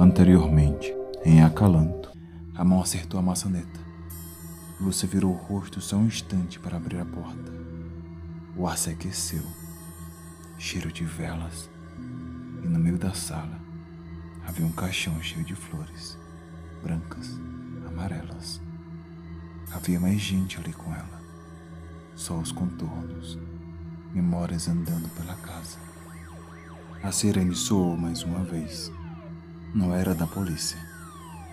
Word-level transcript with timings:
Anteriormente, 0.00 0.96
em 1.26 1.42
Acalanto, 1.42 2.10
a 2.54 2.64
mão 2.64 2.80
acertou 2.80 3.20
a 3.20 3.22
maçaneta. 3.22 3.78
Lúcia 4.80 5.06
virou 5.06 5.30
o 5.30 5.36
rosto 5.36 5.78
só 5.78 5.96
um 5.96 6.06
instante 6.06 6.58
para 6.58 6.78
abrir 6.78 7.00
a 7.00 7.04
porta. 7.04 7.52
O 8.56 8.66
ar 8.66 8.78
se 8.78 8.88
aqueceu, 8.88 9.42
cheiro 10.56 10.90
de 10.90 11.04
velas, 11.04 11.68
e 12.64 12.66
no 12.66 12.78
meio 12.78 12.96
da 12.96 13.12
sala 13.12 13.60
havia 14.46 14.64
um 14.64 14.72
caixão 14.72 15.22
cheio 15.22 15.44
de 15.44 15.54
flores, 15.54 16.16
brancas, 16.82 17.38
amarelas. 17.86 18.58
Havia 19.70 20.00
mais 20.00 20.18
gente 20.18 20.58
ali 20.58 20.72
com 20.72 20.94
ela, 20.94 21.20
só 22.14 22.38
os 22.38 22.50
contornos, 22.50 23.38
memórias 24.14 24.66
andando 24.66 25.14
pela 25.14 25.34
casa. 25.34 25.76
A 27.02 27.12
sirene 27.12 27.54
soou 27.54 27.98
mais 27.98 28.22
uma 28.22 28.42
vez. 28.42 28.90
Não 29.72 29.94
era 29.94 30.14
da 30.16 30.26
polícia. 30.26 30.78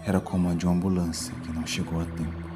Era 0.04 0.20
como 0.20 0.50
a 0.50 0.56
de 0.56 0.66
uma 0.66 0.74
ambulância 0.74 1.34
que 1.36 1.52
não 1.52 1.68
chegou 1.68 2.02
a 2.02 2.06
tempo. 2.06 2.48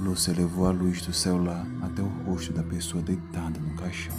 Lúcia 0.00 0.34
levou 0.34 0.66
a 0.66 0.70
luz 0.72 1.02
do 1.02 1.12
celular 1.12 1.64
até 1.82 2.02
o 2.02 2.08
rosto 2.26 2.52
da 2.52 2.64
pessoa 2.64 3.00
deitada 3.00 3.60
no 3.60 3.74
caixão. 3.74 4.16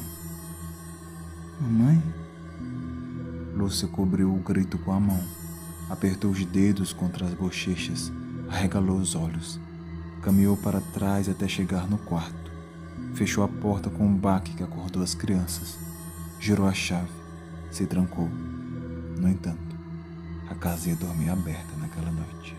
Mamãe? 1.60 2.02
Lúcia 3.54 3.90
cobriu 3.90 4.34
o 4.34 4.40
grito 4.40 4.78
com 4.78 4.94
a 4.94 5.00
mão, 5.02 5.22
apertou 5.90 6.32
os 6.32 6.46
dedos 6.46 6.94
contra 6.94 7.26
as 7.26 7.34
bochechas, 7.34 8.10
arregalou 8.50 9.00
os 9.00 9.16
olhos, 9.16 9.60
caminhou 10.22 10.56
para 10.56 10.80
trás 10.80 11.28
até 11.28 11.46
chegar 11.46 11.90
no 11.90 11.98
quarto, 11.98 12.52
fechou 13.14 13.44
a 13.44 13.50
porta 13.50 13.90
com 13.90 14.06
um 14.06 14.16
baque 14.16 14.54
que 14.54 14.64
acordou 14.64 15.04
as 15.04 15.14
crianças, 15.14 15.78
girou 16.40 16.68
a 16.68 16.74
chave, 16.74 17.12
se 17.70 17.86
trancou. 17.86 18.30
No 19.20 19.28
entanto, 19.28 19.76
a 20.50 20.56
casa 20.56 20.90
ia 20.90 20.96
dormir 20.96 21.30
aberta 21.30 21.76
naquela 21.76 22.10
noite. 22.10 22.56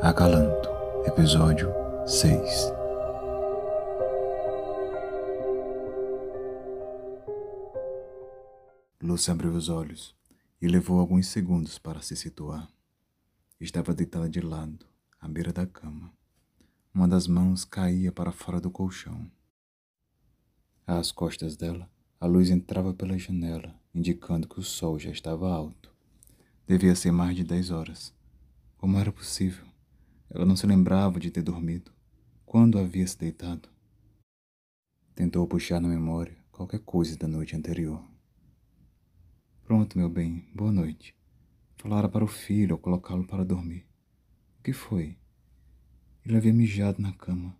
Acalanto, 0.00 0.70
episódio 1.06 1.68
6 2.06 2.72
Lúcia 9.02 9.32
abriu 9.34 9.52
os 9.52 9.68
olhos 9.68 10.16
e 10.62 10.66
levou 10.66 10.98
alguns 10.98 11.26
segundos 11.26 11.78
para 11.78 12.00
se 12.00 12.16
situar. 12.16 12.66
Estava 13.60 13.92
deitada 13.92 14.30
de 14.30 14.40
lado, 14.40 14.86
à 15.20 15.28
beira 15.28 15.52
da 15.52 15.66
cama. 15.66 16.10
Uma 16.94 17.06
das 17.06 17.28
mãos 17.28 17.66
caía 17.66 18.10
para 18.10 18.32
fora 18.32 18.58
do 18.58 18.70
colchão. 18.70 19.30
Às 20.86 21.10
costas 21.10 21.56
dela, 21.56 21.90
a 22.20 22.26
luz 22.26 22.50
entrava 22.50 22.92
pela 22.92 23.16
janela, 23.16 23.74
indicando 23.94 24.46
que 24.46 24.60
o 24.60 24.62
sol 24.62 24.98
já 24.98 25.10
estava 25.10 25.50
alto. 25.50 25.90
Devia 26.66 26.94
ser 26.94 27.10
mais 27.10 27.34
de 27.34 27.42
dez 27.42 27.70
horas. 27.70 28.14
Como 28.76 28.98
era 28.98 29.10
possível? 29.10 29.64
Ela 30.28 30.44
não 30.44 30.56
se 30.56 30.66
lembrava 30.66 31.18
de 31.18 31.30
ter 31.30 31.42
dormido. 31.42 31.90
Quando 32.44 32.78
havia 32.78 33.06
se 33.06 33.18
deitado? 33.18 33.66
Tentou 35.14 35.46
puxar 35.46 35.80
na 35.80 35.88
memória 35.88 36.36
qualquer 36.52 36.80
coisa 36.80 37.16
da 37.16 37.26
noite 37.26 37.56
anterior. 37.56 38.04
Pronto, 39.64 39.96
meu 39.96 40.10
bem, 40.10 40.46
boa 40.54 40.70
noite. 40.70 41.14
Falara 41.76 42.10
para 42.10 42.24
o 42.24 42.28
filho 42.28 42.74
ao 42.74 42.78
colocá-lo 42.78 43.26
para 43.26 43.42
dormir. 43.42 43.86
O 44.58 44.62
que 44.62 44.74
foi? 44.74 45.16
Ele 46.26 46.36
havia 46.36 46.52
mijado 46.52 47.00
na 47.00 47.12
cama. 47.12 47.56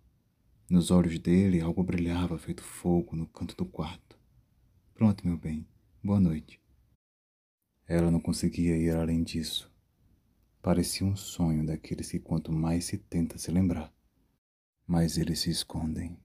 Nos 0.67 0.89
olhos 0.89 1.19
dele 1.19 1.61
algo 1.61 1.83
brilhava 1.83 2.39
feito 2.39 2.63
fogo 2.63 3.15
no 3.15 3.27
canto 3.27 3.55
do 3.55 3.67
quarto. 3.67 4.17
Pronto, 4.95 5.25
meu 5.27 5.37
bem. 5.37 5.67
Boa 6.03 6.19
noite. 6.19 6.59
Ela 7.87 8.09
não 8.09 8.19
conseguia 8.19 8.75
ir 8.75 8.95
além 8.95 9.21
disso. 9.21 9.71
Parecia 10.63 11.05
um 11.05 11.15
sonho 11.15 11.63
daqueles 11.63 12.09
que 12.09 12.19
quanto 12.19 12.51
mais 12.51 12.85
se 12.85 12.97
tenta 12.97 13.37
se 13.37 13.51
lembrar, 13.51 13.93
mais 14.87 15.19
eles 15.19 15.41
se 15.41 15.51
escondem. 15.51 16.17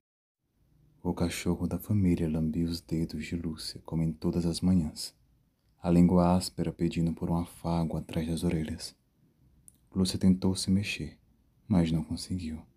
O 1.03 1.13
cachorro 1.13 1.67
da 1.67 1.77
família 1.77 2.27
lambia 2.27 2.65
os 2.65 2.81
dedos 2.81 3.23
de 3.23 3.35
Lúcia 3.35 3.79
como 3.85 4.01
em 4.01 4.11
todas 4.11 4.47
as 4.47 4.59
manhãs, 4.59 5.13
a 5.79 5.91
língua 5.91 6.35
áspera 6.35 6.73
pedindo 6.73 7.13
por 7.13 7.29
um 7.29 7.37
afago 7.37 7.95
atrás 7.95 8.27
das 8.27 8.43
orelhas. 8.43 8.95
Lúcia 9.93 10.17
tentou 10.17 10.55
se 10.55 10.71
mexer, 10.71 11.19
mas 11.67 11.91
não 11.91 12.03
conseguiu. 12.03 12.70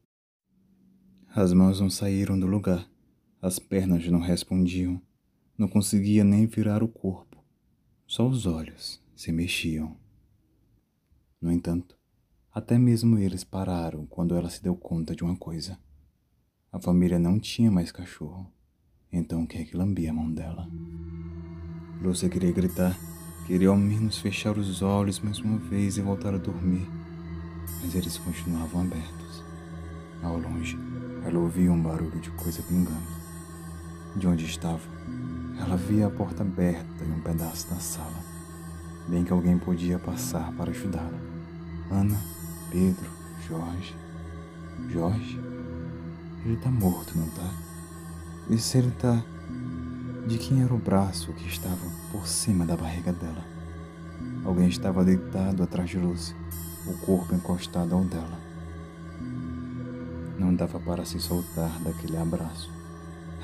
As 1.36 1.52
mãos 1.52 1.80
não 1.80 1.90
saíram 1.90 2.38
do 2.38 2.46
lugar, 2.46 2.88
as 3.42 3.58
pernas 3.58 4.06
não 4.06 4.20
respondiam, 4.20 5.02
não 5.58 5.66
conseguia 5.66 6.22
nem 6.22 6.46
virar 6.46 6.80
o 6.80 6.86
corpo, 6.86 7.42
só 8.06 8.28
os 8.28 8.46
olhos 8.46 9.02
se 9.16 9.32
mexiam. 9.32 9.96
No 11.42 11.50
entanto, 11.50 11.98
até 12.52 12.78
mesmo 12.78 13.18
eles 13.18 13.42
pararam 13.42 14.06
quando 14.06 14.36
ela 14.36 14.48
se 14.48 14.62
deu 14.62 14.76
conta 14.76 15.12
de 15.12 15.24
uma 15.24 15.34
coisa. 15.34 15.76
A 16.70 16.78
família 16.78 17.18
não 17.18 17.40
tinha 17.40 17.68
mais 17.68 17.90
cachorro, 17.90 18.48
então 19.10 19.44
quem 19.44 19.62
é 19.62 19.64
que 19.64 19.76
lambia 19.76 20.12
a 20.12 20.14
mão 20.14 20.32
dela? 20.32 20.70
Lúcia 22.00 22.28
queria 22.28 22.52
gritar, 22.52 22.96
queria 23.44 23.70
ao 23.70 23.76
menos 23.76 24.18
fechar 24.18 24.56
os 24.56 24.82
olhos 24.82 25.18
mais 25.18 25.40
uma 25.40 25.58
vez 25.58 25.96
e 25.96 26.00
voltar 26.00 26.32
a 26.32 26.38
dormir, 26.38 26.86
mas 27.82 27.96
eles 27.96 28.18
continuavam 28.18 28.82
abertos. 28.82 29.42
Ao 30.22 30.38
longe, 30.38 30.78
ela 31.24 31.38
ouvia 31.38 31.72
um 31.72 31.82
barulho 31.82 32.20
de 32.20 32.30
coisa 32.30 32.62
pingando. 32.62 33.24
De 34.14 34.28
onde 34.28 34.44
estava, 34.44 34.82
ela 35.58 35.76
via 35.76 36.06
a 36.06 36.10
porta 36.10 36.42
aberta 36.42 37.04
e 37.04 37.10
um 37.10 37.20
pedaço 37.20 37.68
da 37.70 37.80
sala. 37.80 38.22
Bem 39.08 39.24
que 39.24 39.32
alguém 39.32 39.58
podia 39.58 39.98
passar 39.98 40.52
para 40.52 40.70
ajudá-la. 40.70 41.18
Ana, 41.90 42.20
Pedro, 42.70 43.10
Jorge. 43.48 43.96
Jorge? 44.88 45.40
Ele 46.44 46.56
tá 46.56 46.70
morto, 46.70 47.16
não 47.16 47.28
tá? 47.30 47.50
E 48.50 48.58
se 48.58 48.78
ele 48.78 48.90
tá. 48.92 49.22
De 50.26 50.38
quem 50.38 50.62
era 50.62 50.72
o 50.72 50.78
braço 50.78 51.32
que 51.32 51.48
estava 51.48 51.86
por 52.12 52.26
cima 52.26 52.64
da 52.64 52.76
barriga 52.76 53.12
dela? 53.12 53.44
Alguém 54.44 54.68
estava 54.68 55.04
deitado 55.04 55.62
atrás 55.62 55.88
de 55.88 55.98
Lúcia, 55.98 56.36
o 56.86 56.94
corpo 56.98 57.34
encostado 57.34 57.94
ao 57.94 58.04
dela. 58.04 58.38
Não 60.38 60.54
dava 60.54 60.80
para 60.80 61.04
se 61.04 61.20
soltar 61.20 61.78
daquele 61.80 62.16
abraço. 62.16 62.70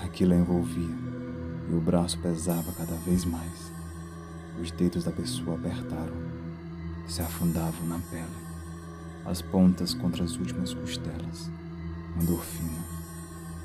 Aquilo 0.03 0.35
a 0.35 0.37
envolvia 0.37 0.95
e 1.71 1.75
o 1.75 1.81
braço 1.81 2.19
pesava 2.19 2.73
cada 2.73 2.95
vez 2.97 3.25
mais. 3.25 3.73
Os 4.61 4.71
dedos 4.73 5.05
da 5.05 5.13
pessoa 5.13 5.57
apertaram, 5.57 6.15
se 7.07 7.23
afundavam 7.23 7.87
na 7.87 7.99
pele, 8.11 8.27
as 9.25 9.41
pontas 9.41 9.95
contra 9.95 10.25
as 10.25 10.37
últimas 10.37 10.75
costelas. 10.75 11.51
Uma 12.15 12.25
endorfina, 12.25 12.85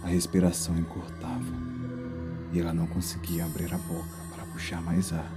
a 0.03 0.07
respiração 0.07 0.77
encurtava 0.77 1.65
e 2.53 2.59
ela 2.59 2.73
não 2.73 2.85
conseguia 2.85 3.45
abrir 3.45 3.73
a 3.73 3.77
boca 3.77 4.05
para 4.33 4.45
puxar 4.45 4.81
mais 4.81 5.11
ar. 5.11 5.31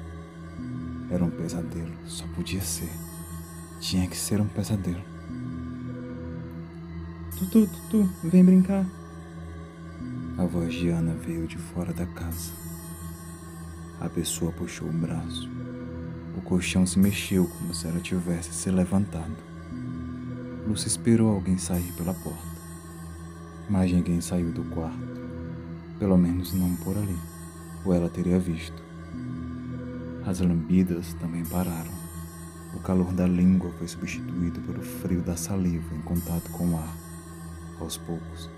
Era 1.10 1.24
um 1.24 1.30
pesadelo, 1.30 1.94
só 2.06 2.26
podia 2.36 2.60
ser. 2.60 2.92
Tinha 3.80 4.06
que 4.06 4.16
ser 4.16 4.40
um 4.40 4.46
pesadelo. 4.46 5.17
Tutu, 7.38 7.68
Tutu, 7.68 8.10
vem 8.24 8.44
brincar. 8.44 8.84
A 10.36 10.44
voz 10.44 10.74
de 10.74 10.88
Ana 10.88 11.14
veio 11.14 11.46
de 11.46 11.56
fora 11.56 11.92
da 11.92 12.04
casa. 12.04 12.50
A 14.00 14.08
pessoa 14.08 14.50
puxou 14.50 14.88
o 14.88 14.92
braço. 14.92 15.48
O 16.36 16.40
colchão 16.40 16.84
se 16.84 16.98
mexeu 16.98 17.46
como 17.46 17.72
se 17.72 17.86
ela 17.86 18.00
tivesse 18.00 18.52
se 18.52 18.72
levantado. 18.72 19.36
Lúcia 20.66 20.88
esperou 20.88 21.32
alguém 21.32 21.56
sair 21.56 21.92
pela 21.92 22.12
porta. 22.12 22.42
Mas 23.70 23.92
ninguém 23.92 24.20
saiu 24.20 24.50
do 24.50 24.64
quarto. 24.64 24.98
Pelo 25.96 26.18
menos 26.18 26.52
não 26.52 26.74
por 26.74 26.98
ali, 26.98 27.18
ou 27.84 27.94
ela 27.94 28.08
teria 28.08 28.40
visto. 28.40 28.82
As 30.26 30.40
lambidas 30.40 31.14
também 31.14 31.44
pararam. 31.44 31.92
O 32.74 32.80
calor 32.80 33.12
da 33.12 33.28
língua 33.28 33.70
foi 33.78 33.86
substituído 33.86 34.60
pelo 34.62 34.82
frio 34.82 35.22
da 35.22 35.36
saliva 35.36 35.94
em 35.94 36.00
contato 36.00 36.50
com 36.50 36.72
o 36.72 36.76
ar. 36.76 37.07
Aos 37.80 37.96
poucos, 37.96 38.50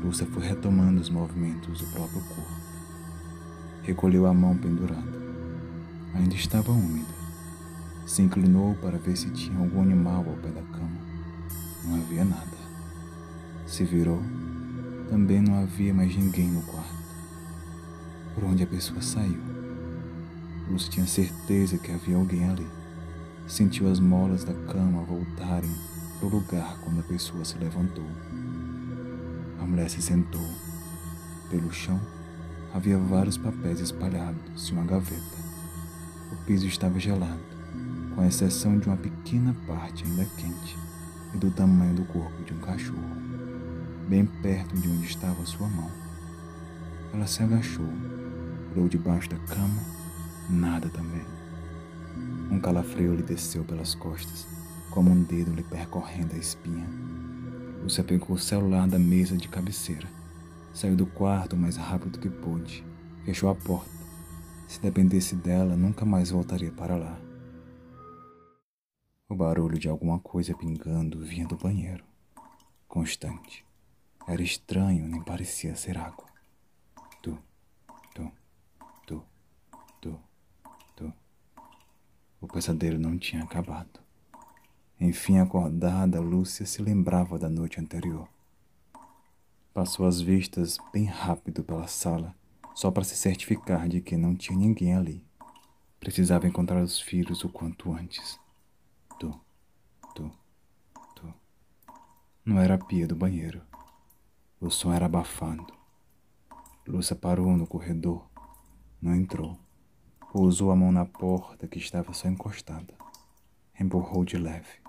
Lúcia 0.00 0.26
foi 0.26 0.46
retomando 0.46 1.00
os 1.00 1.10
movimentos 1.10 1.80
do 1.80 1.86
próprio 1.88 2.22
corpo. 2.22 2.60
Recolheu 3.82 4.26
a 4.26 4.32
mão 4.32 4.56
pendurada. 4.56 5.20
Ainda 6.14 6.34
estava 6.34 6.70
úmida. 6.70 7.12
Se 8.06 8.22
inclinou 8.22 8.76
para 8.76 8.96
ver 8.96 9.16
se 9.16 9.28
tinha 9.30 9.58
algum 9.58 9.82
animal 9.82 10.24
ao 10.26 10.36
pé 10.36 10.50
da 10.50 10.62
cama. 10.62 11.00
Não 11.84 11.96
havia 11.96 12.24
nada. 12.24 12.56
Se 13.66 13.84
virou. 13.84 14.22
Também 15.08 15.40
não 15.40 15.60
havia 15.60 15.92
mais 15.92 16.14
ninguém 16.16 16.48
no 16.48 16.62
quarto. 16.62 16.94
Por 18.34 18.44
onde 18.44 18.62
a 18.62 18.66
pessoa 18.68 19.02
saiu? 19.02 19.40
Lúcia 20.70 20.90
tinha 20.90 21.06
certeza 21.06 21.76
que 21.76 21.90
havia 21.90 22.16
alguém 22.16 22.48
ali. 22.48 22.66
Sentiu 23.48 23.90
as 23.90 23.98
molas 23.98 24.44
da 24.44 24.54
cama 24.72 25.02
voltarem 25.02 25.74
para 26.20 26.28
o 26.28 26.30
lugar 26.30 26.78
quando 26.84 27.00
a 27.00 27.04
pessoa 27.04 27.44
se 27.44 27.58
levantou. 27.58 28.04
A 29.60 29.64
mulher 29.64 29.90
se 29.90 30.00
sentou. 30.00 30.48
Pelo 31.50 31.70
chão, 31.72 32.00
havia 32.72 32.96
vários 32.96 33.36
papéis 33.36 33.80
espalhados 33.80 34.70
em 34.70 34.72
uma 34.72 34.84
gaveta. 34.84 35.38
O 36.32 36.36
piso 36.46 36.66
estava 36.66 36.98
gelado, 36.98 37.40
com 38.14 38.24
exceção 38.24 38.78
de 38.78 38.86
uma 38.86 38.96
pequena 38.96 39.54
parte 39.66 40.04
ainda 40.04 40.24
quente 40.36 40.78
e 41.34 41.38
do 41.38 41.50
tamanho 41.50 41.94
do 41.94 42.04
corpo 42.04 42.42
de 42.44 42.54
um 42.54 42.58
cachorro, 42.58 43.16
bem 44.08 44.24
perto 44.24 44.76
de 44.76 44.88
onde 44.88 45.06
estava 45.06 45.44
sua 45.44 45.68
mão. 45.68 45.90
Ela 47.12 47.26
se 47.26 47.42
agachou, 47.42 47.92
olhou 48.72 48.88
debaixo 48.88 49.28
da 49.28 49.36
cama, 49.36 49.82
nada 50.48 50.88
também. 50.88 51.24
Um 52.50 52.58
calafrio 52.58 53.14
lhe 53.14 53.22
desceu 53.22 53.62
pelas 53.64 53.94
costas, 53.94 54.46
como 54.90 55.10
um 55.10 55.22
dedo 55.22 55.52
lhe 55.52 55.62
percorrendo 55.62 56.34
a 56.34 56.38
espinha. 56.38 56.88
Lúcia 57.82 58.04
pegou 58.04 58.36
o 58.36 58.38
celular 58.38 58.86
da 58.86 58.98
mesa 58.98 59.36
de 59.36 59.48
cabeceira, 59.48 60.06
saiu 60.72 60.94
do 60.94 61.06
quarto 61.06 61.54
o 61.54 61.58
mais 61.58 61.76
rápido 61.76 62.18
que 62.18 62.28
pôde, 62.28 62.84
fechou 63.24 63.48
a 63.48 63.54
porta. 63.54 63.90
Se 64.68 64.80
dependesse 64.80 65.34
dela, 65.34 65.74
nunca 65.76 66.04
mais 66.04 66.30
voltaria 66.30 66.70
para 66.70 66.96
lá. 66.96 67.18
O 69.28 69.34
barulho 69.34 69.78
de 69.78 69.88
alguma 69.88 70.18
coisa 70.20 70.54
pingando 70.54 71.20
vinha 71.20 71.46
do 71.46 71.56
banheiro, 71.56 72.04
constante. 72.86 73.64
Era 74.28 74.42
estranho, 74.42 75.08
nem 75.08 75.22
parecia 75.22 75.74
ser 75.74 75.96
água. 75.96 76.26
Tu, 77.22 77.36
tu, 78.14 78.30
tu, 79.06 79.24
tu, 80.00 80.20
tu. 80.94 81.12
O 82.40 82.46
pesadelo 82.46 82.98
não 82.98 83.18
tinha 83.18 83.42
acabado. 83.42 84.09
Enfim, 85.00 85.38
acordada, 85.38 86.20
Lúcia 86.20 86.66
se 86.66 86.82
lembrava 86.82 87.38
da 87.38 87.48
noite 87.48 87.80
anterior. 87.80 88.28
Passou 89.72 90.06
as 90.06 90.20
vistas 90.20 90.76
bem 90.92 91.06
rápido 91.06 91.64
pela 91.64 91.86
sala, 91.86 92.34
só 92.74 92.90
para 92.90 93.02
se 93.02 93.16
certificar 93.16 93.88
de 93.88 94.02
que 94.02 94.14
não 94.14 94.36
tinha 94.36 94.58
ninguém 94.58 94.94
ali. 94.94 95.24
Precisava 95.98 96.46
encontrar 96.46 96.82
os 96.82 97.00
filhos 97.00 97.42
o 97.44 97.48
quanto 97.48 97.90
antes. 97.90 98.38
Tu, 99.18 99.40
tu, 100.14 100.30
tu. 101.14 101.34
Não 102.44 102.58
era 102.58 102.74
a 102.74 102.78
pia 102.78 103.06
do 103.06 103.16
banheiro. 103.16 103.62
O 104.60 104.68
som 104.68 104.92
era 104.92 105.06
abafado. 105.06 105.66
Lúcia 106.86 107.16
parou 107.16 107.56
no 107.56 107.66
corredor. 107.66 108.28
Não 109.00 109.14
entrou. 109.14 109.58
Pousou 110.30 110.70
a 110.70 110.76
mão 110.76 110.92
na 110.92 111.06
porta 111.06 111.66
que 111.66 111.78
estava 111.78 112.12
só 112.12 112.28
encostada. 112.28 112.92
Empurrou 113.78 114.26
de 114.26 114.36
leve. 114.36 114.79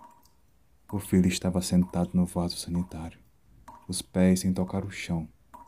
O 0.94 1.00
filho 1.00 1.28
estava 1.28 1.62
sentado 1.62 2.10
no 2.14 2.26
vaso 2.26 2.58
sanitário. 2.58 3.18
Os 3.88 4.02
pés 4.02 4.42
sem 4.42 4.54
tocar 4.54 4.84
o 4.84 4.92
chão. 4.92 5.26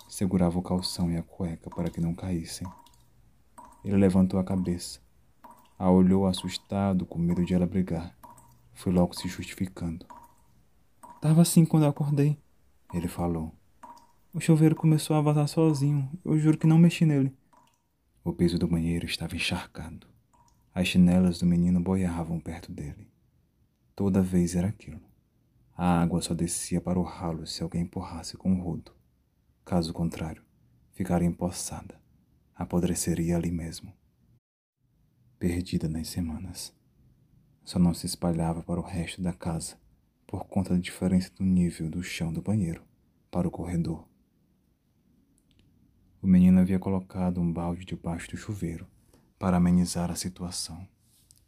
Segurava 0.10 0.60
o 0.60 0.62
calção 0.62 1.10
e 1.10 1.16
a 1.16 1.24
cueca 1.24 1.70
para 1.70 1.90
que 1.90 2.02
não 2.02 2.14
caíssem. 2.14 2.68
Ele 3.86 3.96
levantou 3.96 4.38
a 4.38 4.44
cabeça. 4.44 5.00
A 5.80 5.90
olhou 5.90 6.28
assustado, 6.28 7.06
com 7.06 7.18
medo 7.18 7.46
de 7.46 7.54
ela 7.54 7.66
brigar. 7.66 8.14
Foi 8.74 8.92
logo 8.92 9.16
se 9.16 9.30
justificando. 9.30 10.06
Tava 11.22 11.42
assim 11.42 11.64
quando 11.64 11.84
eu 11.84 11.90
acordei, 11.90 12.38
ele 12.94 13.08
falou. 13.08 13.54
O 14.34 14.42
chuveiro 14.42 14.76
começou 14.76 15.16
a 15.16 15.22
vazar 15.22 15.48
sozinho. 15.48 16.12
Eu 16.26 16.38
juro 16.38 16.58
que 16.58 16.68
não 16.68 16.78
mexi 16.78 17.06
nele. 17.06 17.34
O 18.26 18.34
piso 18.34 18.60
do 18.60 18.68
banheiro 18.68 19.06
estava 19.06 19.38
encharcado. 19.38 20.06
As 20.76 20.90
chinelas 20.90 21.40
do 21.40 21.46
menino 21.46 21.80
boiavam 21.80 22.42
perto 22.42 22.74
dele. 22.74 23.08
Toda 23.96 24.22
vez 24.22 24.54
era 24.54 24.68
aquilo. 24.68 25.13
A 25.76 26.02
água 26.02 26.22
só 26.22 26.34
descia 26.34 26.80
para 26.80 27.00
o 27.00 27.04
ralo 27.04 27.48
se 27.48 27.64
alguém 27.64 27.82
empurrasse 27.82 28.38
com 28.38 28.54
o 28.54 28.62
rodo. 28.62 28.92
Caso 29.66 29.94
contrário, 29.94 30.44
ficaria 30.92 31.28
empoçada. 31.28 32.00
Apodreceria 32.56 33.36
ali 33.36 33.52
mesmo. 33.52 33.92
Perdida 35.40 35.90
nas 35.90 36.08
semanas 36.08 36.74
só 37.64 37.80
não 37.80 37.94
se 37.94 38.06
espalhava 38.06 38.62
para 38.62 38.80
o 38.80 38.84
resto 38.84 39.22
da 39.22 39.34
casa 39.34 39.78
por 40.28 40.46
conta 40.46 40.74
da 40.74 40.80
diferença 40.80 41.32
do 41.36 41.44
nível 41.44 41.90
do 41.90 42.04
chão 42.04 42.34
do 42.34 42.42
banheiro 42.42 42.84
para 43.32 43.48
o 43.48 43.52
corredor. 43.52 44.08
O 46.22 46.28
menino 46.28 46.60
havia 46.60 46.80
colocado 46.80 47.40
um 47.40 47.52
balde 47.52 47.86
debaixo 47.86 48.32
do 48.32 48.38
chuveiro 48.38 48.88
para 49.38 49.58
amenizar 49.58 50.10
a 50.10 50.16
situação, 50.16 50.88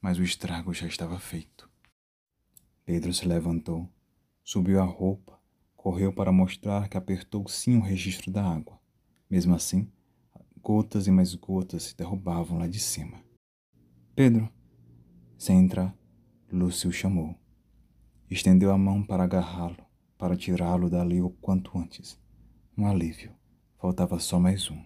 mas 0.02 0.18
o 0.18 0.24
estrago 0.24 0.74
já 0.74 0.88
estava 0.88 1.20
feito. 1.20 1.70
Pedro 2.84 3.14
se 3.14 3.28
levantou, 3.28 3.90
subiu 4.46 4.80
a 4.80 4.86
roupa, 4.86 5.42
correu 5.76 6.14
para 6.14 6.32
mostrar 6.32 6.88
que 6.88 6.96
apertou 6.96 7.48
sim 7.48 7.78
o 7.78 7.82
registro 7.82 8.32
da 8.32 8.46
água. 8.46 8.80
Mesmo 9.28 9.56
assim, 9.56 9.92
gotas 10.62 11.08
e 11.08 11.12
mais 11.12 11.34
gotas 11.34 11.82
se 11.82 11.98
derrubavam 11.98 12.60
lá 12.60 12.68
de 12.68 12.80
cima. 12.80 13.24
Pedro, 14.16 14.48
sem 15.36 15.58
entrar, 15.58 15.98
Lúcio 16.52 16.92
chamou. 16.92 17.36
Estendeu 18.30 18.72
a 18.72 18.78
mão 18.78 19.04
para 19.04 19.24
agarrá-lo, 19.24 19.84
para 20.16 20.38
tirá-lo 20.38 20.92
dali 20.92 21.24
o 21.24 21.32
quanto 21.32 21.76
antes. 21.76 22.20
Um 22.78 22.86
alívio. 22.86 23.32
Faltava 23.80 24.20
só 24.20 24.40
mais 24.40 24.70
um. 24.70 24.80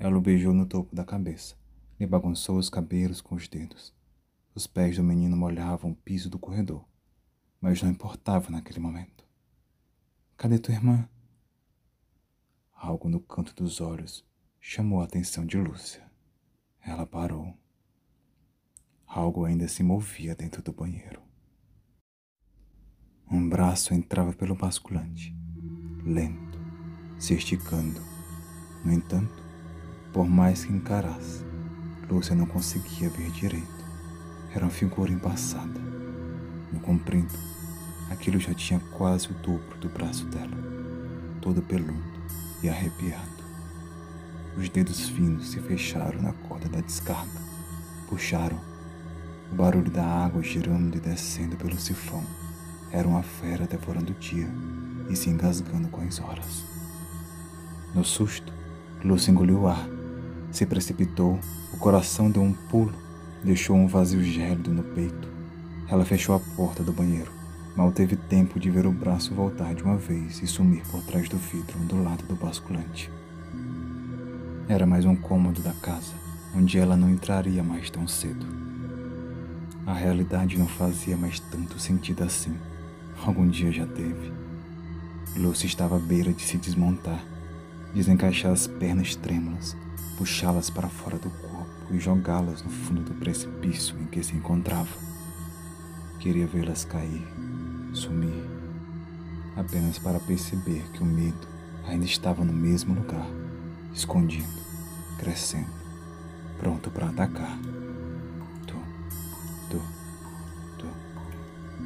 Ela 0.00 0.18
o 0.18 0.20
beijou 0.20 0.52
no 0.52 0.66
topo 0.66 0.94
da 0.94 1.04
cabeça, 1.04 1.56
lhe 1.98 2.06
bagunçou 2.06 2.58
os 2.58 2.68
cabelos 2.68 3.20
com 3.20 3.36
os 3.36 3.46
dedos. 3.46 3.94
Os 4.52 4.66
pés 4.66 4.96
do 4.96 5.04
menino 5.04 5.36
molhavam 5.36 5.92
o 5.92 5.96
piso 5.96 6.28
do 6.28 6.38
corredor, 6.38 6.84
mas 7.64 7.80
não 7.80 7.88
importava 7.88 8.50
naquele 8.50 8.78
momento. 8.78 9.24
Cadê 10.36 10.58
tua 10.58 10.74
irmã? 10.74 11.08
Algo 12.74 13.08
no 13.08 13.18
canto 13.18 13.54
dos 13.54 13.80
olhos 13.80 14.22
chamou 14.60 15.00
a 15.00 15.04
atenção 15.04 15.46
de 15.46 15.56
Lúcia. 15.56 16.04
Ela 16.82 17.06
parou. 17.06 17.56
Algo 19.06 19.46
ainda 19.46 19.66
se 19.66 19.82
movia 19.82 20.34
dentro 20.34 20.62
do 20.62 20.74
banheiro. 20.74 21.22
Um 23.30 23.48
braço 23.48 23.94
entrava 23.94 24.34
pelo 24.34 24.54
basculante, 24.54 25.34
lento, 26.04 26.60
se 27.18 27.32
esticando. 27.32 28.02
No 28.84 28.92
entanto, 28.92 29.42
por 30.12 30.28
mais 30.28 30.66
que 30.66 30.72
encarasse, 30.74 31.42
Lúcia 32.10 32.36
não 32.36 32.44
conseguia 32.44 33.08
ver 33.08 33.30
direito. 33.30 33.84
Era 34.54 34.66
uma 34.66 34.70
figura 34.70 35.10
embaçada. 35.10 35.80
No 36.70 36.80
comprido, 36.80 37.53
aquilo 38.10 38.38
já 38.38 38.54
tinha 38.54 38.80
quase 38.92 39.28
o 39.30 39.34
dobro 39.34 39.78
do 39.78 39.88
braço 39.88 40.24
dela, 40.26 40.56
todo 41.40 41.62
peludo 41.62 42.02
e 42.62 42.68
arrepiado. 42.68 43.44
Os 44.56 44.68
dedos 44.68 45.08
finos 45.08 45.50
se 45.50 45.60
fecharam 45.60 46.22
na 46.22 46.32
corda 46.32 46.68
da 46.68 46.80
descarga, 46.80 47.40
puxaram 48.08 48.60
o 49.52 49.54
barulho 49.54 49.90
da 49.90 50.04
água 50.04 50.42
girando 50.42 50.96
e 50.96 51.00
descendo 51.00 51.56
pelo 51.56 51.78
sifão 51.78 52.24
era 52.94 53.08
uma 53.08 53.24
fera 53.24 53.66
devorando 53.66 54.12
o 54.12 54.14
dia 54.14 54.48
e 55.10 55.16
se 55.16 55.28
engasgando 55.28 55.88
com 55.88 56.00
as 56.00 56.20
horas. 56.20 56.64
No 57.92 58.04
susto, 58.04 58.52
Lúcia 59.04 59.32
engoliu 59.32 59.62
o 59.62 59.66
ar, 59.66 59.88
se 60.52 60.64
precipitou, 60.64 61.40
o 61.72 61.76
coração 61.76 62.30
deu 62.30 62.40
um 62.40 62.52
pulo, 62.52 62.94
deixou 63.42 63.74
um 63.74 63.88
vazio 63.88 64.22
gélido 64.22 64.72
no 64.72 64.84
peito. 64.84 65.28
Ela 65.88 66.04
fechou 66.04 66.36
a 66.36 66.40
porta 66.56 66.84
do 66.84 66.92
banheiro, 66.92 67.32
mal 67.76 67.90
teve 67.90 68.16
tempo 68.16 68.60
de 68.60 68.70
ver 68.70 68.86
o 68.86 68.92
braço 68.92 69.34
voltar 69.34 69.74
de 69.74 69.82
uma 69.82 69.96
vez 69.96 70.42
e 70.42 70.46
sumir 70.46 70.82
por 70.90 71.02
trás 71.02 71.28
do 71.28 71.36
vidro 71.36 71.78
do 71.80 72.02
lado 72.02 72.24
do 72.24 72.36
basculante. 72.36 73.10
Era 74.68 74.86
mais 74.86 75.04
um 75.04 75.16
cômodo 75.16 75.60
da 75.60 75.72
casa, 75.72 76.14
onde 76.54 76.78
ela 76.78 76.96
não 76.96 77.10
entraria 77.10 77.62
mais 77.62 77.90
tão 77.90 78.06
cedo. 78.06 78.46
A 79.86 79.92
realidade 79.92 80.58
não 80.58 80.66
fazia 80.66 81.16
mais 81.16 81.38
tanto 81.38 81.78
sentido 81.78 82.24
assim. 82.24 82.56
Algum 83.26 83.46
dia 83.46 83.70
já 83.70 83.86
teve. 83.86 84.32
Lucy 85.36 85.66
estava 85.66 85.96
à 85.96 85.98
beira 85.98 86.32
de 86.32 86.42
se 86.42 86.56
desmontar, 86.56 87.22
desencaixar 87.92 88.52
as 88.52 88.66
pernas 88.66 89.16
trêmulas, 89.16 89.76
puxá-las 90.16 90.70
para 90.70 90.88
fora 90.88 91.18
do 91.18 91.28
corpo 91.28 91.92
e 91.92 91.98
jogá-las 91.98 92.62
no 92.62 92.70
fundo 92.70 93.02
do 93.02 93.14
precipício 93.14 93.96
em 94.00 94.06
que 94.06 94.22
se 94.22 94.34
encontrava. 94.34 94.96
Queria 96.20 96.46
vê-las 96.46 96.84
cair, 96.84 97.26
sumir, 97.94 98.44
apenas 99.56 99.98
para 99.98 100.20
perceber 100.20 100.82
que 100.92 101.02
o 101.02 101.06
medo 101.06 101.48
ainda 101.86 102.04
estava 102.04 102.44
no 102.44 102.52
mesmo 102.52 102.94
lugar, 102.94 103.26
escondido, 103.94 104.52
crescendo, 105.18 105.72
pronto 106.58 106.90
para 106.90 107.08
atacar. 107.08 107.58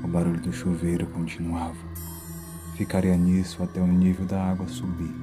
O 0.02 0.06
barulho 0.06 0.40
do 0.40 0.52
chuveiro 0.52 1.06
continuava. 1.08 1.76
Ficaria 2.76 3.16
nisso 3.16 3.62
até 3.62 3.80
o 3.80 3.86
nível 3.86 4.24
da 4.24 4.42
água 4.42 4.68
subir 4.68 5.14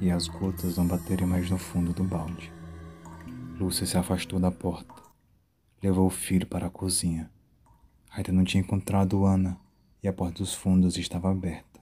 e 0.00 0.10
as 0.10 0.26
gotas 0.28 0.78
não 0.78 0.86
baterem 0.86 1.26
mais 1.26 1.50
no 1.50 1.58
fundo 1.58 1.92
do 1.92 2.02
balde. 2.02 2.50
Lúcia 3.58 3.86
se 3.86 3.98
afastou 3.98 4.40
da 4.40 4.50
porta. 4.50 4.94
Levou 5.82 6.06
o 6.06 6.10
filho 6.10 6.46
para 6.46 6.66
a 6.68 6.70
cozinha. 6.70 7.30
Ainda 8.10 8.32
não 8.32 8.44
tinha 8.44 8.62
encontrado 8.62 9.24
Ana 9.24 9.58
e 10.02 10.08
a 10.08 10.12
porta 10.12 10.38
dos 10.38 10.52
fundos 10.52 10.96
estava 10.96 11.30
aberta, 11.30 11.80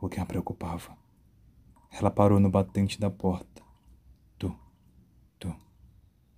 o 0.00 0.08
que 0.08 0.20
a 0.20 0.26
preocupava. 0.26 0.96
Ela 1.90 2.10
parou 2.10 2.38
no 2.38 2.50
batente 2.50 2.98
da 3.00 3.10
porta. 3.10 3.62
Tu, 4.38 4.54
tu, 5.38 5.54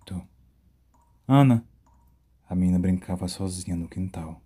tu. 0.05 0.27
Ana! 1.27 1.67
A 2.49 2.55
menina 2.55 2.79
brincava 2.79 3.27
sozinha 3.27 3.75
no 3.75 3.87
quintal. 3.87 4.41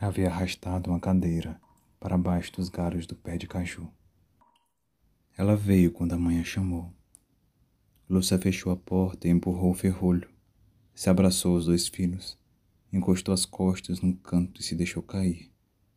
Havia 0.00 0.28
arrastado 0.28 0.90
uma 0.90 1.00
cadeira 1.00 1.60
para 1.98 2.18
baixo 2.18 2.52
dos 2.52 2.68
galhos 2.68 3.06
do 3.06 3.16
pé 3.16 3.36
de 3.36 3.46
caju. 3.46 3.90
Ela 5.36 5.56
veio 5.56 5.92
quando 5.92 6.12
a 6.12 6.18
mãe 6.18 6.40
a 6.40 6.44
chamou. 6.44 6.92
Lúcia 8.08 8.38
fechou 8.38 8.72
a 8.72 8.76
porta 8.76 9.26
e 9.26 9.30
empurrou 9.30 9.70
o 9.70 9.74
ferrolho. 9.74 10.28
Se 10.94 11.10
abraçou 11.10 11.56
os 11.56 11.66
dois 11.66 11.88
filhos 11.88 12.38
encostou 12.92 13.32
as 13.32 13.44
costas 13.44 14.00
num 14.00 14.12
canto 14.12 14.60
e 14.60 14.64
se 14.64 14.74
deixou 14.74 15.02
cair. 15.02 15.50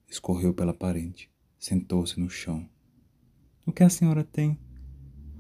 Escorreu 0.08 0.54
pela 0.54 0.74
parede, 0.74 1.30
sentou-se 1.58 2.20
no 2.20 2.30
chão. 2.30 2.70
O 3.66 3.72
que 3.72 3.84
a 3.84 3.90
senhora 3.90 4.24
tem? 4.24 4.60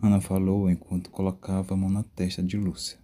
Ana 0.02 0.22
falou 0.22 0.70
enquanto 0.70 1.12
colocava 1.12 1.74
a 1.74 1.78
mão 1.78 1.90
na 1.90 2.04
testa 2.04 2.42
de 2.42 2.58
Lúcia. 2.58 3.00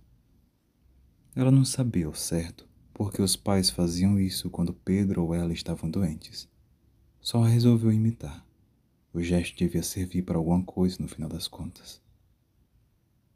Ela 1.36 1.52
não 1.52 1.64
sabia 1.66 2.08
ao 2.08 2.16
certo 2.16 2.68
porque 2.98 3.22
os 3.22 3.36
pais 3.36 3.70
faziam 3.70 4.20
isso 4.20 4.50
quando 4.50 4.74
Pedro 4.74 5.24
ou 5.24 5.36
ela 5.36 5.54
estavam 5.54 5.88
doentes. 5.88 6.50
Só 7.22 7.44
resolveu 7.44 7.92
imitar. 7.92 8.44
O 9.14 9.22
gesto 9.22 9.56
devia 9.56 9.84
servir 9.84 10.24
para 10.24 10.38
alguma 10.38 10.64
coisa 10.64 10.98
no 11.00 11.08
final 11.08 11.30
das 11.30 11.48
contas. 11.48 12.02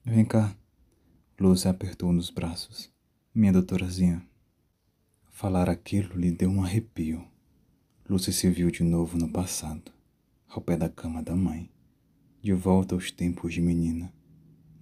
Vem 0.03 0.25
cá. 0.25 0.55
Lúcia 1.39 1.69
apertou 1.69 2.11
nos 2.11 2.31
braços. 2.31 2.91
Minha 3.35 3.53
doutorazinha. 3.53 4.27
Falar 5.31 5.69
aquilo 5.69 6.15
lhe 6.15 6.29
deu 6.29 6.49
um 6.51 6.63
arrepio. 6.63 7.25
Lúcia 8.07 8.31
se 8.31 8.47
viu 8.49 8.69
de 8.69 8.83
novo 8.83 9.17
no 9.17 9.27
passado, 9.27 9.91
ao 10.47 10.61
pé 10.61 10.77
da 10.77 10.87
cama 10.87 11.23
da 11.23 11.35
mãe, 11.35 11.71
de 12.41 12.53
volta 12.53 12.93
aos 12.93 13.09
tempos 13.11 13.53
de 13.53 13.61
menina. 13.61 14.13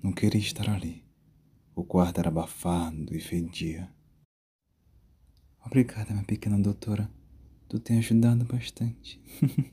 Não 0.03 0.11
queria 0.11 0.41
estar 0.41 0.69
ali. 0.69 1.05
O 1.73 1.83
quarto 1.83 2.19
era 2.19 2.27
abafado 2.27 3.15
e 3.15 3.19
fedia. 3.21 3.89
Obrigada, 5.65 6.11
minha 6.11 6.25
pequena 6.25 6.59
doutora. 6.59 7.09
Tu 7.69 7.79
tem 7.79 7.99
ajudado 7.99 8.43
bastante. 8.43 9.21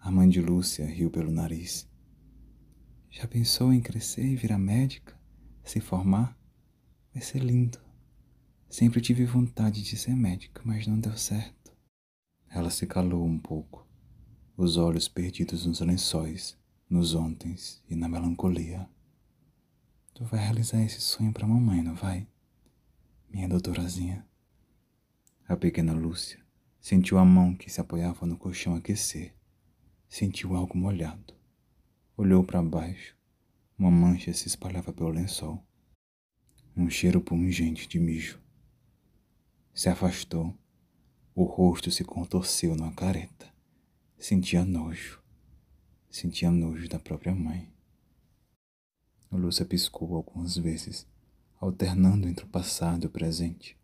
A 0.00 0.10
mãe 0.10 0.28
de 0.28 0.42
Lúcia 0.42 0.84
riu 0.84 1.10
pelo 1.10 1.30
nariz. 1.30 1.88
Já 3.10 3.26
pensou 3.26 3.72
em 3.72 3.80
crescer 3.80 4.26
e 4.26 4.36
virar 4.36 4.58
médica? 4.58 5.18
Se 5.64 5.80
formar? 5.80 6.38
Vai 7.14 7.22
ser 7.22 7.42
lindo. 7.42 7.85
Sempre 8.68 9.00
tive 9.00 9.24
vontade 9.24 9.82
de 9.82 9.96
ser 9.96 10.14
médica, 10.14 10.60
mas 10.64 10.86
não 10.86 10.98
deu 10.98 11.16
certo. 11.16 11.72
Ela 12.48 12.70
se 12.70 12.86
calou 12.86 13.24
um 13.24 13.38
pouco, 13.38 13.86
os 14.56 14.76
olhos 14.76 15.08
perdidos 15.08 15.64
nos 15.66 15.80
lençóis, 15.80 16.58
nos 16.88 17.14
ontens 17.14 17.82
e 17.88 17.94
na 17.94 18.08
melancolia. 18.08 18.88
Tu 20.14 20.24
vai 20.24 20.40
realizar 20.40 20.82
esse 20.82 21.00
sonho 21.00 21.32
para 21.32 21.46
mamãe, 21.46 21.82
não 21.82 21.94
vai? 21.94 22.26
Minha 23.28 23.48
doutorazinha. 23.48 24.26
A 25.48 25.56
pequena 25.56 25.92
Lúcia 25.92 26.40
sentiu 26.80 27.18
a 27.18 27.24
mão 27.24 27.54
que 27.54 27.70
se 27.70 27.80
apoiava 27.80 28.26
no 28.26 28.36
colchão 28.36 28.74
aquecer. 28.74 29.34
Sentiu 30.08 30.56
algo 30.56 30.76
molhado. 30.76 31.34
Olhou 32.16 32.42
para 32.42 32.62
baixo. 32.62 33.16
Uma 33.78 33.90
mancha 33.90 34.32
se 34.32 34.48
espalhava 34.48 34.92
pelo 34.92 35.10
lençol. 35.10 35.62
Um 36.76 36.88
cheiro 36.88 37.20
pungente 37.20 37.86
de 37.86 37.98
mijo. 37.98 38.40
Se 39.76 39.90
afastou. 39.90 40.54
O 41.34 41.44
rosto 41.44 41.90
se 41.90 42.02
contorceu 42.02 42.74
numa 42.74 42.94
careta. 42.94 43.46
Sentia 44.18 44.64
nojo. 44.64 45.22
Sentia 46.10 46.50
nojo 46.50 46.88
da 46.88 46.98
própria 46.98 47.34
mãe. 47.34 47.70
Lúcia 49.30 49.66
piscou 49.66 50.16
algumas 50.16 50.56
vezes, 50.56 51.06
alternando 51.60 52.26
entre 52.26 52.46
o 52.46 52.48
passado 52.48 53.04
e 53.04 53.06
o 53.06 53.10
presente 53.10 53.76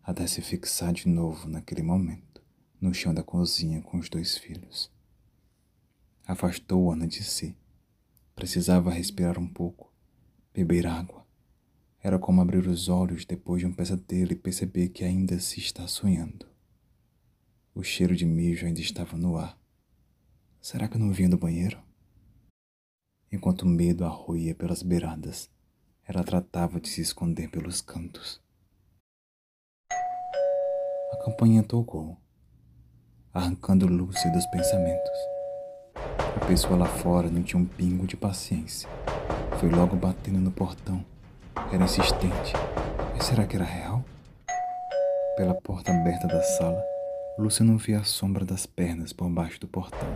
até 0.00 0.28
se 0.28 0.40
fixar 0.40 0.92
de 0.92 1.08
novo 1.08 1.48
naquele 1.48 1.82
momento, 1.82 2.40
no 2.80 2.94
chão 2.94 3.12
da 3.12 3.24
cozinha 3.24 3.82
com 3.82 3.98
os 3.98 4.08
dois 4.08 4.38
filhos. 4.38 4.92
Afastou 6.24 6.92
Ana 6.92 7.08
de 7.08 7.24
si. 7.24 7.56
Precisava 8.36 8.92
respirar 8.92 9.40
um 9.40 9.48
pouco, 9.48 9.92
beber 10.54 10.86
água. 10.86 11.26
Era 12.04 12.18
como 12.18 12.40
abrir 12.40 12.66
os 12.66 12.88
olhos 12.88 13.24
depois 13.24 13.60
de 13.60 13.66
um 13.66 13.72
pesadelo 13.72 14.32
e 14.32 14.36
perceber 14.36 14.88
que 14.88 15.04
ainda 15.04 15.38
se 15.38 15.60
está 15.60 15.86
sonhando. 15.86 16.44
O 17.72 17.84
cheiro 17.84 18.16
de 18.16 18.26
mijo 18.26 18.66
ainda 18.66 18.80
estava 18.80 19.16
no 19.16 19.36
ar. 19.36 19.56
Será 20.60 20.88
que 20.88 20.98
não 20.98 21.12
vinha 21.12 21.28
do 21.28 21.38
banheiro? 21.38 21.80
Enquanto 23.30 23.62
o 23.62 23.68
medo 23.68 24.04
a 24.04 24.08
roía 24.08 24.52
pelas 24.52 24.82
beiradas, 24.82 25.48
ela 26.04 26.24
tratava 26.24 26.80
de 26.80 26.88
se 26.88 27.00
esconder 27.00 27.48
pelos 27.48 27.80
cantos. 27.80 28.42
A 29.90 31.24
campainha 31.24 31.62
tocou, 31.62 32.18
arrancando 33.32 33.86
Lúcia 33.86 34.30
dos 34.32 34.44
pensamentos. 34.46 35.18
A 35.94 36.46
pessoa 36.46 36.76
lá 36.76 36.86
fora 36.86 37.30
não 37.30 37.44
tinha 37.44 37.62
um 37.62 37.64
pingo 37.64 38.08
de 38.08 38.16
paciência. 38.16 38.88
Foi 39.60 39.70
logo 39.70 39.94
batendo 39.94 40.40
no 40.40 40.50
portão. 40.50 41.11
Era 41.72 41.84
insistente. 41.84 42.52
Mas 43.14 43.24
será 43.24 43.46
que 43.46 43.56
era 43.56 43.64
real? 43.64 44.04
Pela 45.36 45.54
porta 45.54 45.92
aberta 45.92 46.26
da 46.26 46.42
sala, 46.42 46.82
Lúcia 47.38 47.64
não 47.64 47.78
via 47.78 48.00
a 48.00 48.04
sombra 48.04 48.44
das 48.44 48.66
pernas 48.66 49.12
por 49.12 49.28
baixo 49.30 49.60
do 49.60 49.68
portão. 49.68 50.08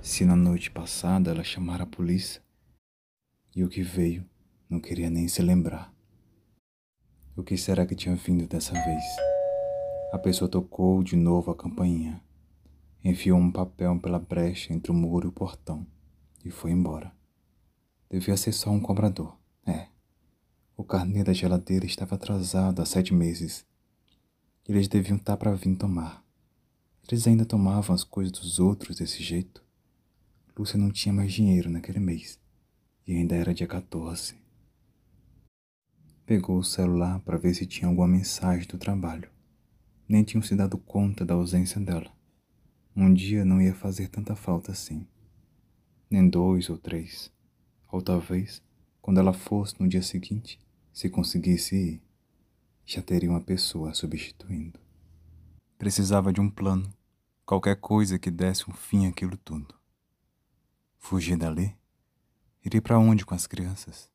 Se 0.00 0.24
na 0.24 0.36
noite 0.36 0.70
passada 0.70 1.30
ela 1.30 1.44
chamara 1.44 1.82
a 1.82 1.86
polícia, 1.86 2.40
e 3.54 3.64
o 3.64 3.68
que 3.68 3.82
veio 3.82 4.24
não 4.68 4.80
queria 4.80 5.10
nem 5.10 5.28
se 5.28 5.42
lembrar. 5.42 5.92
O 7.36 7.42
que 7.42 7.56
será 7.56 7.84
que 7.84 7.94
tinha 7.94 8.14
vindo 8.14 8.46
dessa 8.46 8.72
vez? 8.72 9.04
A 10.12 10.18
pessoa 10.18 10.48
tocou 10.50 11.02
de 11.02 11.16
novo 11.16 11.50
a 11.50 11.56
campainha, 11.56 12.20
enfiou 13.04 13.38
um 13.38 13.50
papel 13.50 13.98
pela 13.98 14.18
brecha 14.18 14.72
entre 14.72 14.90
o 14.90 14.94
muro 14.94 15.26
e 15.26 15.30
o 15.30 15.32
portão 15.32 15.86
e 16.46 16.50
foi 16.50 16.70
embora. 16.70 17.12
Devia 18.08 18.36
ser 18.36 18.52
só 18.52 18.70
um 18.70 18.80
cobrador. 18.80 19.36
É. 19.66 19.88
O 20.76 20.84
carnê 20.84 21.24
da 21.24 21.32
geladeira 21.32 21.84
estava 21.84 22.14
atrasado 22.14 22.80
há 22.80 22.86
sete 22.86 23.12
meses. 23.12 23.66
Eles 24.68 24.88
deviam 24.88 25.16
estar 25.16 25.36
para 25.36 25.54
vir 25.54 25.76
tomar. 25.76 26.24
Eles 27.08 27.26
ainda 27.26 27.44
tomavam 27.44 27.94
as 27.94 28.04
coisas 28.04 28.32
dos 28.32 28.58
outros 28.58 28.96
desse 28.96 29.22
jeito. 29.22 29.64
Lúcia 30.56 30.78
não 30.78 30.90
tinha 30.90 31.12
mais 31.12 31.32
dinheiro 31.32 31.68
naquele 31.68 32.00
mês 32.00 32.38
e 33.06 33.14
ainda 33.14 33.34
era 33.34 33.52
dia 33.52 33.66
14. 33.66 34.34
Pegou 36.24 36.58
o 36.58 36.64
celular 36.64 37.20
para 37.20 37.36
ver 37.36 37.54
se 37.54 37.66
tinha 37.66 37.88
alguma 37.88 38.08
mensagem 38.08 38.66
do 38.66 38.78
trabalho 38.78 39.30
nem 40.08 40.22
tinham 40.22 40.42
se 40.42 40.54
dado 40.54 40.78
conta 40.78 41.24
da 41.24 41.34
ausência 41.34 41.80
dela. 41.80 42.10
Um 42.94 43.12
dia 43.12 43.44
não 43.44 43.60
ia 43.60 43.74
fazer 43.74 44.08
tanta 44.08 44.34
falta 44.34 44.72
assim. 44.72 45.06
Nem 46.08 46.28
dois 46.28 46.70
ou 46.70 46.78
três. 46.78 47.32
Ou 47.90 48.00
talvez, 48.00 48.62
quando 49.06 49.18
ela 49.18 49.32
fosse 49.32 49.80
no 49.80 49.86
dia 49.86 50.02
seguinte, 50.02 50.58
se 50.92 51.08
conseguisse 51.08 51.76
ir, 51.76 52.02
já 52.84 53.00
teria 53.00 53.30
uma 53.30 53.40
pessoa 53.40 53.94
substituindo. 53.94 54.80
Precisava 55.78 56.32
de 56.32 56.40
um 56.40 56.50
plano, 56.50 56.92
qualquer 57.44 57.76
coisa 57.76 58.18
que 58.18 58.32
desse 58.32 58.68
um 58.68 58.74
fim 58.74 59.06
àquilo 59.06 59.36
tudo. 59.36 59.72
Fugir 60.98 61.36
dali? 61.36 61.76
Iria 62.64 62.82
para 62.82 62.98
onde 62.98 63.24
com 63.24 63.32
as 63.32 63.46
crianças? 63.46 64.10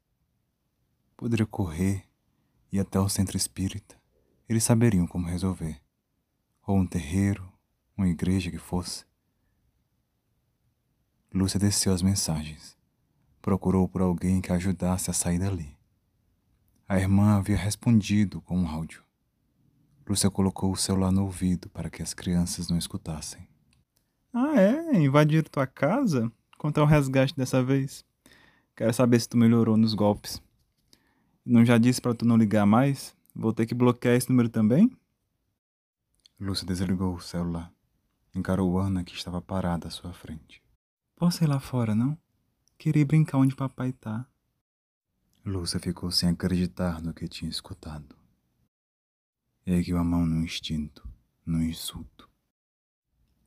Poderia 1.15 1.45
correr, 1.45 2.03
ir 2.69 2.81
até 2.81 2.99
o 2.99 3.07
centro 3.07 3.37
espírita 3.37 4.01
eles 4.51 4.65
saberiam 4.65 5.07
como 5.07 5.29
resolver. 5.29 5.81
Ou 6.67 6.75
um 6.75 6.85
terreiro, 6.85 7.49
uma 7.95 8.09
igreja 8.09 8.51
que 8.51 8.57
fosse. 8.57 9.05
Lúcia 11.33 11.57
desceu 11.57 11.93
as 11.93 12.01
mensagens. 12.01 12.77
Procurou 13.41 13.87
por 13.87 14.01
alguém 14.01 14.39
que 14.39 14.51
a 14.51 14.55
ajudasse 14.55 15.09
a 15.09 15.13
sair 15.13 15.39
dali. 15.39 15.75
A 16.87 16.99
irmã 16.99 17.37
havia 17.37 17.57
respondido 17.57 18.41
com 18.41 18.57
um 18.57 18.67
áudio. 18.67 19.03
Lúcia 20.07 20.29
colocou 20.29 20.71
o 20.71 20.77
celular 20.77 21.11
no 21.11 21.23
ouvido 21.23 21.69
para 21.69 21.89
que 21.89 22.03
as 22.03 22.13
crianças 22.13 22.69
não 22.69 22.77
escutassem. 22.77 23.47
Ah, 24.33 24.59
é? 24.59 25.01
Invadiram 25.01 25.47
tua 25.49 25.65
casa? 25.65 26.31
Quanto 26.57 26.79
é 26.79 26.83
o 26.83 26.85
resgate 26.85 27.35
dessa 27.35 27.63
vez? 27.63 28.05
Quero 28.75 28.93
saber 28.93 29.19
se 29.19 29.29
tu 29.29 29.37
melhorou 29.37 29.77
nos 29.77 29.93
golpes. 29.93 30.41
Não 31.45 31.65
já 31.65 31.77
disse 31.77 32.01
para 32.01 32.13
tu 32.13 32.25
não 32.25 32.37
ligar 32.37 32.65
mais? 32.65 33.15
Vou 33.33 33.53
ter 33.53 33.65
que 33.65 33.73
bloquear 33.73 34.15
esse 34.15 34.29
número 34.29 34.49
também? 34.49 34.91
Lúcia 36.39 36.67
desligou 36.67 37.15
o 37.15 37.21
celular. 37.21 37.71
Encarou 38.35 38.77
Ana 38.77 39.03
que 39.03 39.15
estava 39.15 39.41
parada 39.41 39.87
à 39.87 39.91
sua 39.91 40.13
frente. 40.13 40.61
Posso 41.15 41.43
ir 41.43 41.47
lá 41.47 41.59
fora, 41.59 41.95
não? 41.95 42.17
Queria 42.81 43.05
brincar 43.05 43.37
onde 43.37 43.55
papai 43.55 43.93
tá. 43.93 44.27
Lúcia 45.45 45.79
ficou 45.79 46.09
sem 46.09 46.29
acreditar 46.29 46.99
no 46.99 47.13
que 47.13 47.27
tinha 47.27 47.47
escutado. 47.47 48.15
Ergueu 49.63 49.99
a 49.99 50.03
mão 50.03 50.25
no 50.25 50.43
instinto, 50.43 51.07
no 51.45 51.61
insulto. 51.61 52.27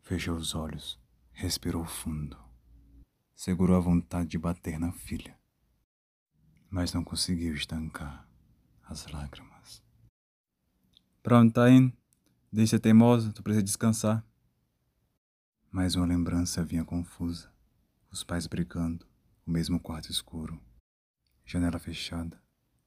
Fechou 0.03 0.37
os 0.37 0.55
olhos, 0.55 1.01
respirou 1.33 1.85
fundo. 1.85 2.39
Segurou 3.35 3.77
a 3.77 3.81
vontade 3.81 4.29
de 4.29 4.39
bater 4.39 4.79
na 4.79 4.93
filha, 4.93 5.37
mas 6.71 6.93
não 6.93 7.03
conseguiu 7.03 7.55
estancar. 7.55 8.29
as 8.85 9.05
lágrimas. 9.09 9.83
Pronto, 11.25 11.55
tá 11.55 11.69
indo. 11.69 11.93
Deixa 12.53 12.77
ser 12.77 12.79
teimoso, 12.79 13.33
tu 13.33 13.43
precisa 13.43 13.65
descansar. 13.65 14.25
Mais 15.73 15.97
uma 15.97 16.07
lembrança 16.07 16.65
vinha 16.65 16.85
confusa. 16.85 17.53
Os 18.13 18.23
pais 18.23 18.47
brigando, 18.47 19.05
o 19.47 19.51
mesmo 19.51 19.79
quarto 19.79 20.11
escuro. 20.11 20.61
Janela 21.45 21.79
fechada, 21.79 22.41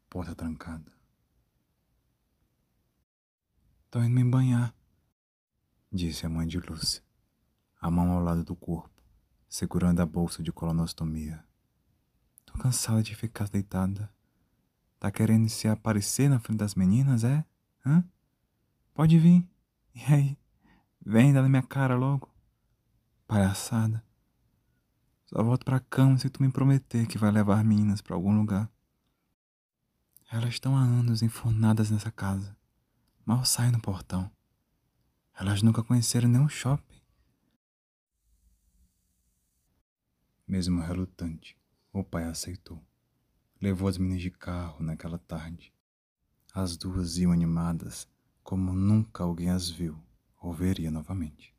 porta 0.10 0.36
trancada. 0.36 0.92
Tô 3.90 4.02
indo 4.02 4.14
me 4.14 4.24
banhar, 4.24 4.74
disse 5.92 6.26
a 6.26 6.30
mãe 6.30 6.48
de 6.48 6.60
Lúcia, 6.60 7.02
a 7.80 7.90
mão 7.90 8.12
ao 8.12 8.24
lado 8.24 8.44
do 8.44 8.56
corpo, 8.56 9.02
segurando 9.48 10.02
a 10.02 10.06
bolsa 10.06 10.44
de 10.44 10.52
colonostomia. 10.52 11.44
Tô 12.46 12.58
cansada 12.58 13.04
de 13.04 13.16
ficar 13.16 13.48
deitada. 13.48 14.12
Tá 15.00 15.12
querendo 15.12 15.48
se 15.48 15.68
aparecer 15.68 16.28
na 16.28 16.40
frente 16.40 16.58
das 16.58 16.74
meninas, 16.74 17.24
é? 17.24 17.46
Hã? 17.86 18.04
Pode 18.94 19.20
vir. 19.20 19.48
E 19.94 20.14
aí? 20.14 20.38
Vem, 21.06 21.32
dá 21.32 21.42
na 21.42 21.48
minha 21.48 21.62
cara 21.62 21.96
logo. 21.96 22.30
Palhaçada. 23.28 24.04
Só 25.28 25.44
volto 25.44 25.66
pra 25.66 25.82
cama 25.82 26.18
se 26.18 26.30
tu 26.30 26.42
me 26.42 26.50
prometer 26.50 27.06
que 27.06 27.18
vai 27.18 27.30
levar 27.30 27.62
meninas 27.62 28.02
pra 28.02 28.16
algum 28.16 28.36
lugar. 28.36 28.72
Elas 30.32 30.52
estão 30.52 30.76
há 30.78 30.82
anos 30.82 31.22
enfornadas 31.22 31.92
nessa 31.92 32.10
casa. 32.10 32.56
Mal 33.26 33.44
saem 33.44 33.74
no 33.74 33.82
portão. 33.82 34.32
Elas 35.38 35.62
nunca 35.62 35.84
conheceram 35.84 36.30
nenhum 36.30 36.48
shopping. 36.48 37.02
Mesmo 40.48 40.82
relutante, 40.82 41.58
o 41.92 42.06
pai 42.06 42.24
aceitou. 42.24 42.82
Levou 43.62 43.90
as 43.90 43.98
meninas 43.98 44.22
de 44.22 44.32
carro 44.32 44.82
naquela 44.82 45.18
tarde. 45.18 45.74
As 46.54 46.78
duas 46.78 47.18
iam 47.18 47.34
animadas 47.34 48.08
como 48.44 48.72
nunca 48.72 49.26
alguém 49.26 49.50
as 49.50 49.70
viu 49.70 50.02
ou 50.42 50.54
veria 50.54 50.90
novamente. 50.90 51.54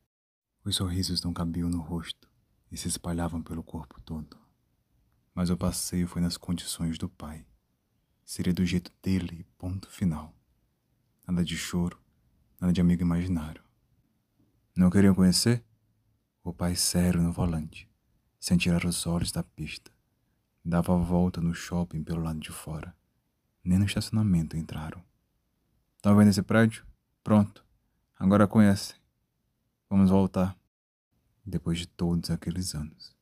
Os 0.64 0.76
sorrisos 0.76 1.22
não 1.22 1.34
cabiam 1.34 1.68
no 1.68 1.82
rosto 1.82 2.27
e 2.70 2.76
se 2.76 2.88
espalhavam 2.88 3.42
pelo 3.42 3.62
corpo 3.62 4.00
todo. 4.00 4.36
Mas 5.34 5.50
o 5.50 5.56
passeio 5.56 6.08
foi 6.08 6.20
nas 6.20 6.36
condições 6.36 6.98
do 6.98 7.08
pai. 7.08 7.46
Seria 8.24 8.52
do 8.52 8.64
jeito 8.64 8.92
dele, 9.02 9.46
ponto 9.56 9.88
final. 9.88 10.34
Nada 11.26 11.44
de 11.44 11.56
choro, 11.56 11.98
nada 12.60 12.72
de 12.72 12.80
amigo 12.80 13.02
imaginário. 13.02 13.62
Não 14.76 14.90
queriam 14.90 15.14
conhecer? 15.14 15.64
O 16.42 16.52
pai 16.52 16.76
sério 16.76 17.22
no 17.22 17.32
volante, 17.32 17.88
sem 18.38 18.56
tirar 18.56 18.84
os 18.84 19.06
olhos 19.06 19.32
da 19.32 19.42
pista. 19.42 19.90
Dava 20.64 20.94
a 20.94 20.98
volta 20.98 21.40
no 21.40 21.54
shopping 21.54 22.02
pelo 22.02 22.22
lado 22.22 22.40
de 22.40 22.50
fora. 22.50 22.94
Nem 23.64 23.78
no 23.78 23.86
estacionamento 23.86 24.56
entraram. 24.56 25.02
Estão 25.96 26.16
vendo 26.16 26.28
esse 26.28 26.42
prédio? 26.42 26.86
Pronto. 27.22 27.64
Agora 28.18 28.46
conhecem. 28.46 28.96
Vamos 29.88 30.10
voltar 30.10 30.57
depois 31.48 31.78
de 31.78 31.86
todos 31.86 32.30
aqueles 32.30 32.74
anos. 32.74 33.16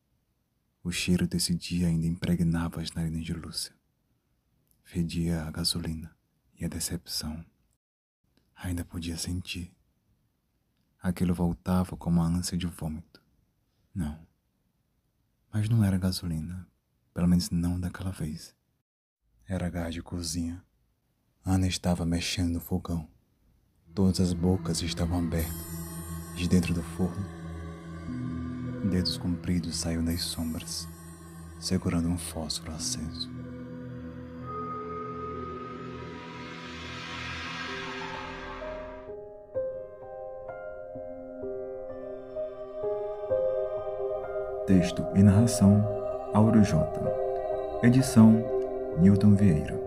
O 0.83 0.90
cheiro 0.90 1.26
desse 1.26 1.54
dia 1.54 1.88
ainda 1.88 2.06
impregnava 2.06 2.80
as 2.80 2.92
narinas 2.92 3.25
de 3.25 3.33
Lúcia. 3.33 3.75
Fedia 4.83 5.42
a 5.42 5.50
gasolina 5.50 6.14
e 6.59 6.64
a 6.64 6.68
decepção. 6.68 7.45
Ainda 8.54 8.85
podia 8.85 9.16
sentir. 9.16 9.75
Aquilo 11.00 11.34
voltava 11.34 11.97
como 11.97 12.21
a 12.21 12.26
ânsia 12.26 12.56
de 12.56 12.67
vômito. 12.67 13.23
Não. 13.95 14.26
Mas 15.52 15.69
não 15.69 15.84
era 15.84 15.99
gasolina, 15.99 16.69
pelo 17.12 17.28
menos 17.28 17.50
não 17.50 17.78
daquela 17.78 18.10
vez. 18.10 18.54
Era 19.47 19.69
gás 19.69 19.95
de 19.95 20.02
cozinha. 20.02 20.65
Ana 21.45 21.67
estava 21.67 22.04
mexendo 22.04 22.54
no 22.54 22.60
fogão. 22.60 23.08
Todas 23.95 24.21
as 24.21 24.32
bocas 24.32 24.82
estavam 24.82 25.19
abertas. 25.19 25.54
De 26.34 26.49
dentro 26.49 26.75
do 26.75 26.82
forno, 26.82 27.35
Dedos 28.90 29.18
compridos 29.18 29.76
saíam 29.76 30.04
das 30.04 30.22
sombras, 30.22 30.86
segurando 31.58 32.08
um 32.08 32.16
fósforo 32.16 32.72
aceso. 32.72 33.28
Texto 44.66 45.04
e 45.16 45.22
narração 45.22 45.84
Auro 46.32 46.62
J. 46.62 46.80
Edição 47.82 48.44
Newton 49.00 49.34
Vieira. 49.34 49.78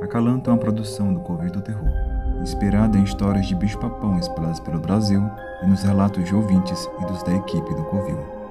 Acalanto 0.00 0.50
é 0.50 0.52
uma 0.52 0.58
produção 0.58 1.14
do 1.14 1.20
Covil 1.20 1.50
do 1.50 1.62
Terror, 1.62 1.88
inspirada 2.42 2.98
em 2.98 3.04
histórias 3.04 3.46
de 3.46 3.54
bicho-papão 3.54 4.18
espalhadas 4.18 4.60
pelo 4.60 4.78
Brasil 4.78 5.22
e 5.62 5.66
nos 5.66 5.82
relatos 5.82 6.24
de 6.24 6.34
ouvintes 6.34 6.88
e 7.00 7.06
dos 7.06 7.22
da 7.22 7.34
equipe 7.34 7.74
do 7.74 7.84
Covil. 7.84 8.41